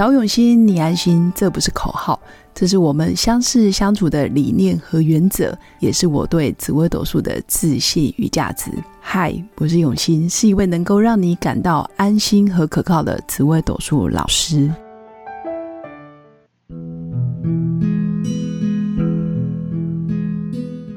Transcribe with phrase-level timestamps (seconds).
[0.00, 2.18] 找永新，你安心，这不是口号，
[2.54, 8.70] 这是我们相识相处的理念和原则，也是我对紫微斗数的自信与价值。
[8.98, 14.72] 嗨，我是永新，是一位能够让你感到安心和可靠的紫微斗数老师。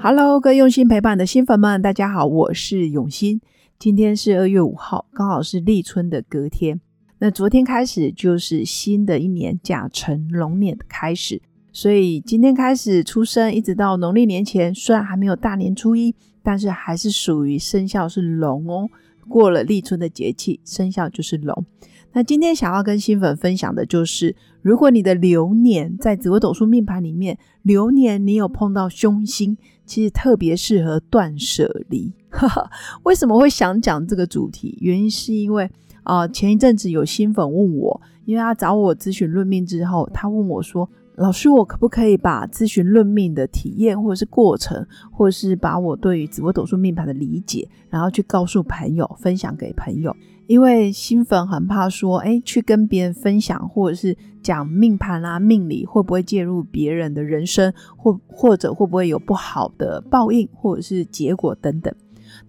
[0.00, 3.40] Hello，各位用心陪伴的新粉们，大家好，我是永新。
[3.80, 6.80] 今天是二月五号，刚好是立春的隔天。
[7.24, 11.40] 那昨天开始就是新的一年甲辰龙年的开始，
[11.72, 18.88] 所以今天开始出生，一直到农历年前，虽然还没有大年初一，但是还是属于生肖是龙哦。
[19.28, 21.64] 过了立春的节气，生肖就是龙。
[22.12, 32.12] 那今天想要跟新粉分享的就是，如果你的流年在紫微斗数命盘里面，流年你有碰到凶星，其实特别适合断舍离。
[33.04, 34.76] 为什么会想讲这个主题？
[34.80, 35.70] 原因是因为。
[36.02, 50.14] 啊，前一阵子有新粉问我，因为他找我咨询论命之后，他问我说：“老师，我可不可以把咨询论命的体验，或者是过程，或者是把我对于紫微斗数命盘的理解，然后去告诉朋友，分享给朋友？
[50.48, 61.94] 因为新粉很怕说，哎，去跟别人分享，或者是讲命盘啊、命理，会不会介入别人的人生，或或者会不会有不好的报应，或者是结果等等。”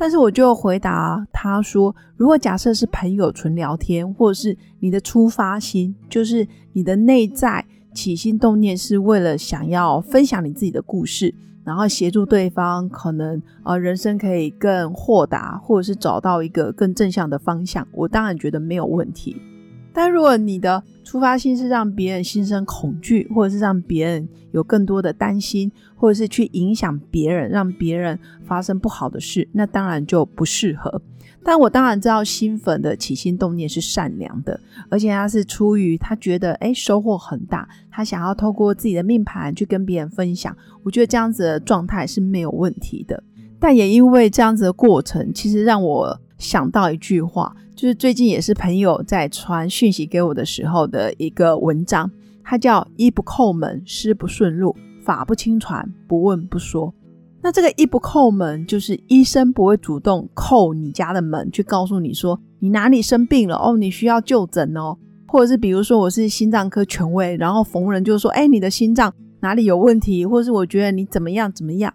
[0.00, 7.62] 但是我就回答他说：“如果假设是朋友纯聊天，或者是你的出发心，就是你的内在
[7.92, 11.34] 起心动念是为了想要分享你自己的故事，
[11.64, 19.36] 然后协助对方，可能呃人生可以更豁达，或者是找到一个更正向的方向，我当然觉得没有问题。”
[19.92, 31.02] 但如果你的出发心是让别人心生恐惧，或者是让别人有更多的担心，或者是去影响别人，让别人发生不好的事，那当然就不适合。
[31.42, 34.60] 但我当然知道新粉的起心动念是善良的，
[34.90, 40.54] 而且他是出于他觉得哎收获很大，他想要透过自己的命盘去跟别人分享。
[40.84, 43.22] 我觉得这样子的状态是没有问题的。
[43.58, 47.56] 但也因为这样子的过程，其实让我想到一句话。
[47.80, 52.10] 就是最近也是朋友在传讯息给我的时候的一个文章，
[52.44, 56.92] 它叫“一不叩门，师不顺路；法不轻传，不问不说”。
[57.40, 69.10] 那这个“一不叩门”就是医生不会主动叩你家的门，去告诉你说你哪里生病了哦，你需要就诊哦，或者是比如说我是心脏科权威，然后逢人就说哎你的心脏
[69.40, 71.94] 哪里有问题，或者是我觉得你怎么样怎么样。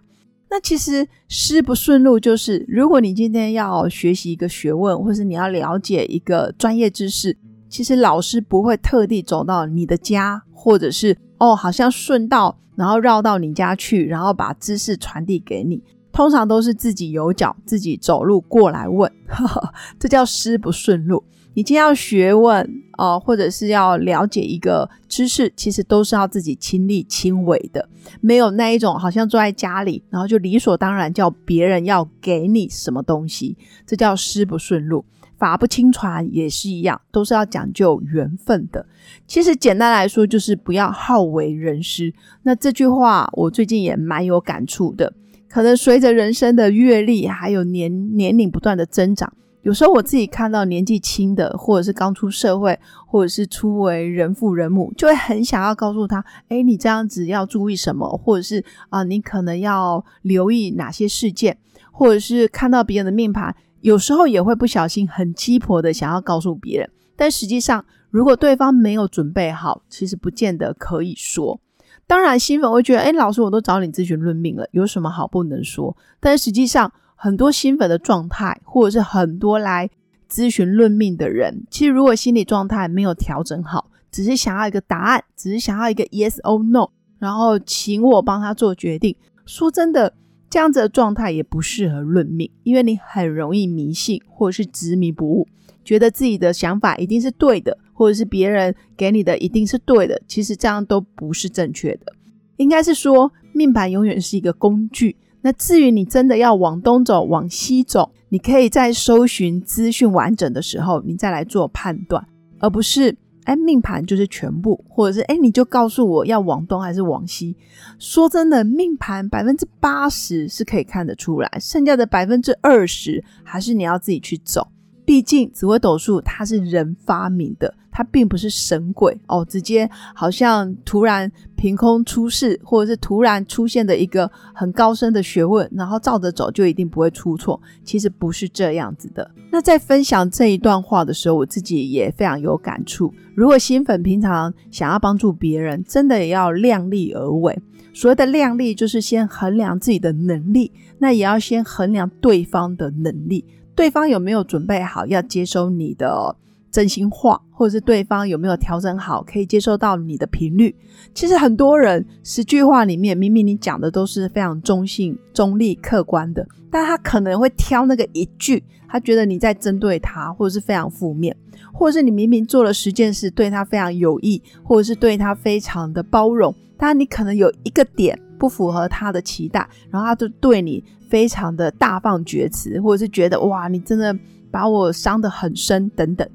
[0.56, 7.36] 那其实师不顺路，就是如果你今天要学习一个学问，或是你要了解一个专业知识，
[7.68, 15.84] 其实老师不会特地走到你的家，或者是哦，好像顺道，然后绕到你家去，然后把知识传递给你。
[16.14, 19.12] 通常都是自己有脚，自己走路过来问，
[20.00, 21.22] 这叫师不顺路。
[21.56, 27.88] 你今天要学问哦，或者是要了解一个知识，其实都是要自己亲力亲为的，
[28.20, 33.58] 没有那一种好像坐在家里，然后就理所当然叫别人要给你什么东西，
[33.88, 35.06] 这叫师不顺路。
[35.38, 38.86] 法不轻传也是一样，都是要讲究缘分的。
[39.26, 42.14] 其实简单来说，就是不要好为人师。
[42.44, 45.14] 那这句话我最近也蛮有感触的，
[45.50, 49.32] 可能随着人生的阅历还有年年龄不断的增长。
[49.66, 61.58] 有时候我自己看到年纪轻的，或者是刚出社会，或者是初为人父人母，就会很想要告诉他：哎，你这样子要注意什么，或者是啊，你可能要留意哪些事件，
[61.92, 66.88] 或者是看到别人的命盘，有时候也会不小心很鸡婆的想要告诉别人。
[67.16, 71.60] 但实际上，如果对方没有准备好，其实不见得可以说。
[72.06, 75.98] 当然，新粉会觉得：哎，老师，我都找你咨询论命了，有什么好不能说？
[76.20, 79.90] 但实际上，很多新粉的状态，或者是很多来
[80.30, 89.16] 咨询论命的人，其实如果心理状态没有调整好，只是想要一个答案，只是想要一个 yes or no，然后请我帮他做决定。
[89.46, 90.14] 说真的，
[90.50, 95.48] 这样子的状态也不适合论命，因为你很容易迷信，或者是执迷不悟，
[95.84, 100.22] 觉得自己的想法一定是对的，或者是别人给你的一定是对的。
[100.28, 102.14] 其实这样都不是正确的，
[102.58, 105.16] 应该是说命盘永远是一个工具。
[105.46, 112.26] 那至于你真的要往东走、往西走，你可以在搜寻资讯完整的时候，你再来做判断，
[112.58, 117.56] 而不是哎命盘就是全部，或者是哎你就告诉我要往东还是往西。
[118.00, 124.68] 说真的，命盘百分之八十是可以看得出来，剩下的百分之二十还是你要自己去走。
[125.06, 137.62] 毕竟紫微斗数它是人发明的，它并不是神鬼哦，直接好像突然凭空出世，或者是突然出现的一个很高深的学问，然后照着走就一定不会出错。
[137.84, 139.30] 其实不是这样子的。
[139.52, 143.14] 那在分享这一段话的时候，我自己也非常有感触。
[143.36, 147.58] 如果新粉平常想要帮助别人，真的也要量力而为。
[147.94, 153.46] 所谓的量力，就是先衡量自己的能力，那也要先衡量对方的能力。
[153.76, 156.36] 对方有没有准备好要接收你的
[156.76, 160.76] 真心话，或者是对方有没有调整好可以接受到你的频率？
[161.14, 171.34] 其实很多人十句话里面，明明你讲的都是非常中性、中立、客观的，但他可能会挑那个一句，他觉得你在针对他，或者是非常负面，
[171.72, 180.84] 或者是你明明做了十件事对他非常有益，或者是对他非常的包容，但你可能有一个点不符合他的期待，然后他就对你。
[181.08, 184.14] 非常的大放厥词，或者是觉得哇，你真的
[184.50, 186.28] 把我伤得很深等等。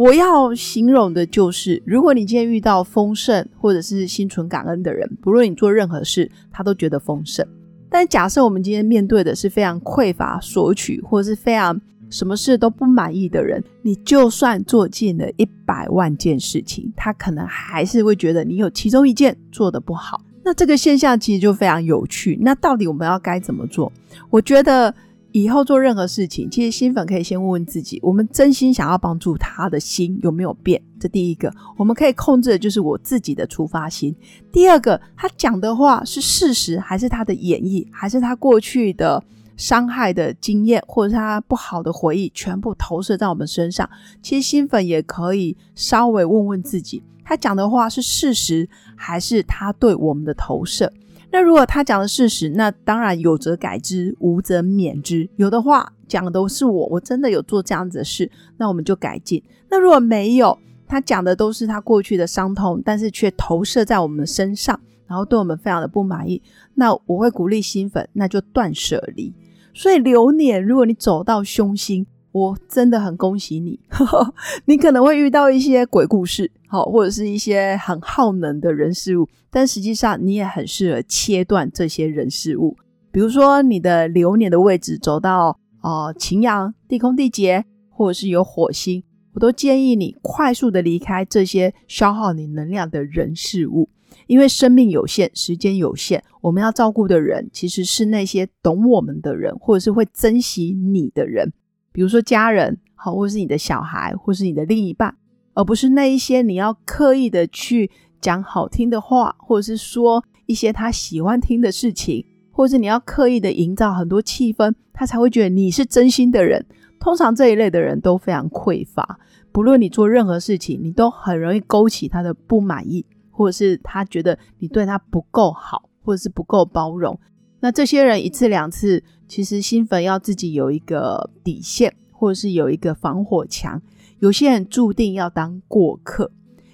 [0.00, 7.46] 我要形容的就是，如果你今天遇到丰盛或者是心存感恩的人，不论你做任何事，他都觉得丰盛。
[7.90, 20.22] 但假设我们今天面对的是非常匮乏索取，或者是非常什么事都不满意的人，你就算做尽了一百万件事情，他可能还是会觉得你有其中一件做的不好。
[20.42, 22.38] 那这个现象其实就非常有趣。
[22.40, 23.92] 那到底我们要该怎么做？
[24.30, 24.94] 我觉得
[25.32, 30.82] 以后做任何事情，其实新粉可以先问问自己：我们真心想要帮助他的心有没有变？
[30.98, 34.14] 这第一个，我们可以控制的就是我自己的出发心。
[34.52, 39.22] 第二个，他讲的话是事实，还是他的演绎，还是他过去的
[39.56, 43.88] 伤害的经验，或者是他不好的回忆，全部投射在我们身上？
[44.20, 47.02] 其实新粉也可以稍微问问自己。
[47.24, 50.92] 他讲的话是事实，还是他对我们的投射？
[51.32, 55.28] 那如果他讲的事实，那当然有则改之，无则免之。
[55.36, 59.42] 有的话讲的都是我，我真的有做这样子的事，那我们就改进。
[59.68, 66.42] 那如果没有，他讲的都是他过去的伤痛，但是却投射在我们身上，然后对我们非常的不满意，
[66.74, 69.32] 那我会鼓励新粉，那就断舍离。
[69.72, 72.06] 所以流年，如果你走到凶星。
[72.32, 73.80] 我真的很恭喜你，
[74.66, 82.76] 你可能会遇到一些鬼故事，好，或者是一些很耗能的人事物，但实际上你也很适合切断这些人事物。
[83.10, 89.02] 比如说你的流年的位置走到哦擎羊、地空、地劫，或者是有火星，
[89.34, 93.88] 我都建议你快速的离开这些消耗你能量的人事物，
[94.28, 101.52] 因为生命有限，时间有限，我们要照顾的人其实是那些懂我们的人，或者是会珍惜你的人。
[102.00, 105.14] 比如说家人，好，或是你的小孩，或是你的另一半，
[105.52, 107.90] 而不是那一些你要刻意的去
[108.22, 116.64] 讲好听的话，或者是说一些他喜欢听的事情，或者是你要刻意的营造很多气氛，他才会觉得你是真心的人。
[116.98, 119.20] 通常这一类的人都非常匮乏，
[119.52, 127.20] 不论你做任何事情，你都很容易勾起他的不满意，或者是他觉得你对他不够好，或者是不够包容。
[127.60, 133.80] 那这些人一次两次，其实新粉要自己有一个底线，或者是有一个防火墙。
[134.18, 136.30] 有些人注定要当过客，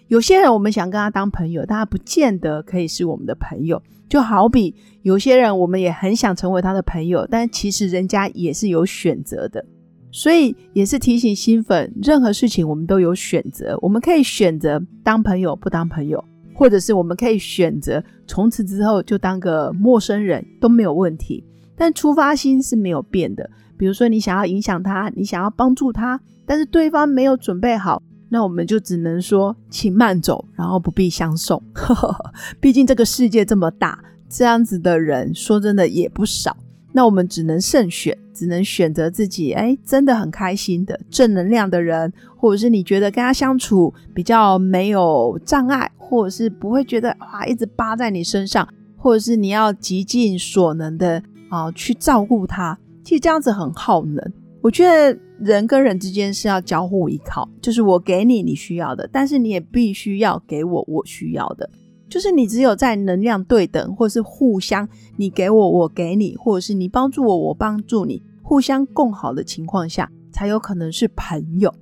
[0.09, 3.83] 有些人我们想跟他当朋友，但他不见得可以是我们的朋友。
[4.09, 9.65] 就好比有些人，我们也很想成为他的朋友，但其实人家也是有选择的。
[10.12, 16.25] 所以也是提醒新粉，任何事情我们都有选择，我们可以选择当朋友，不当朋友。
[16.56, 21.44] 或者是我们可以选择从此之后就当个陌生人都没有问题，
[21.76, 23.49] 但出发心是没有变的。
[23.76, 31.63] 比如说你想要影响他，你想要帮助他，但是对方没有准备好，那我们就只能说请慢走，然后不必相送。
[32.58, 36.56] 毕竟这个世界这么大，这样子的人说真的也不少。
[36.96, 52.79] 那我们只能慎选，只能选择自己哎，真的很开心的正能量的人，或者是你觉得跟他相处比较没有障碍，或者是不会觉得哇一直扒在你身上，或者是你要极尽所能的啊去照顾他。
[53.05, 54.32] 其实这样子很耗能。
[54.62, 61.69] 我觉得人跟人之间是要交互依靠，就是我给你你需要的，但是你也必须要给我我需要的。
[62.08, 71.75] 就是你只有在能量对等，或是互相你给我我给你，或者是你帮助我我帮助你，互相共好的情况下，才有可能是朋友，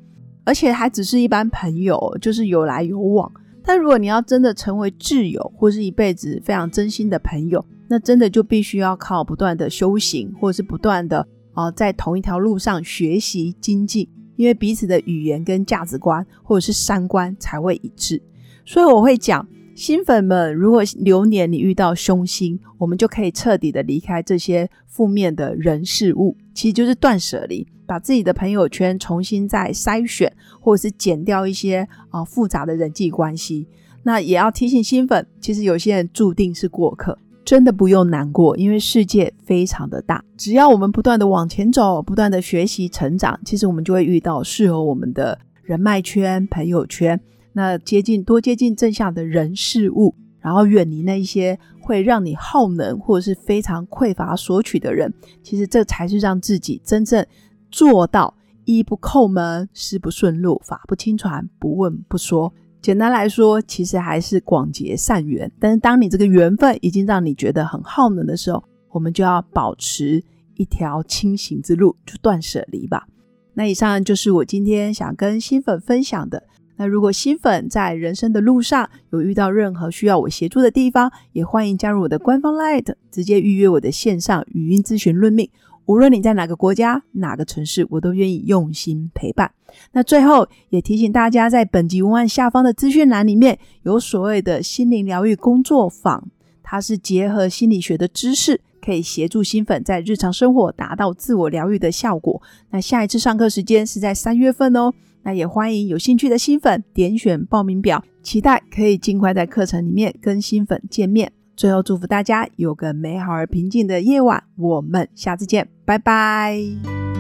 [0.45, 3.31] 而且还只是一般朋友，就是有来有往。
[3.63, 18.23] 但如果你要真的成为挚友，或是一辈子非常真心的朋友，那真的就必须要靠不断的修行，或者是不断的啊在同一条路上学习精进，因为彼此的语言跟价值观或者是三观才会一致。
[18.65, 19.47] 所以我会讲。
[19.75, 33.67] 新粉们，如果流年你遇到凶星，我们就可以彻底的离开这些负面的人事物，其实就是断舍离，把自己的朋友圈重新再筛选，或者是减掉一些啊复杂的人际关系。
[34.05, 47.21] 那也要提醒新粉，其实有些人注定是过客，真的不用难过，因为世界非常的大，只要我们不断的往前走，不断的学习成长，其实我们就会遇到适合我们的人脉圈、朋友圈。
[47.55, 57.25] 那接近多接近正向的人事物，然后远离那一些会让你耗能或者是非常匮乏索取的人，其实这才是让自己真正
[57.71, 58.35] 做到
[58.65, 62.53] 一不叩门，十不顺路，法不轻传，不问不说。
[62.83, 65.51] 简单来说，其实还是广结善缘。
[65.59, 70.23] 但是当你这个缘分已经让你觉得很耗能的时候，我们就要保持
[70.57, 73.07] 一条清醒之路，就断舍离吧。
[73.55, 76.43] 那以上就是我今天想跟新粉分享的。
[76.77, 85.49] 那如果新粉在人生的路上有遇到任何需要我协助的地方，也欢迎加入我的官方 Light，直接预约我的线上语音咨询论命。
[85.87, 89.53] 无论你在哪个国家、哪个城市，我都愿意用心陪伴。
[89.93, 96.27] 那最后也提醒大家，在本集文案下方的资讯栏里面有所谓的心灵疗愈工作坊，
[96.63, 102.41] 它是结合心理学的知识，可以协助新粉在日常生活达到自我疗愈的效果。
[102.71, 104.93] 那下一次上课时间是在三月份哦。
[105.25, 111.33] 那也欢迎有兴趣的新粉点选报名表，期待可以尽快在课程里面跟新粉见面。
[111.57, 116.59] 最后祝福大家有个美好而平静的夜晚，我们下次见，拜拜。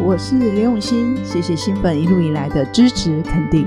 [0.04, 3.66] 我是刘永新，谢谢新粉一路以来的支持肯定。